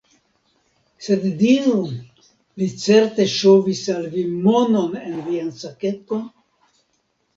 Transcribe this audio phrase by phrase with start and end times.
[1.07, 1.73] Sed diru,
[2.61, 6.25] li certe ŝovis al vi monon en vian saketon?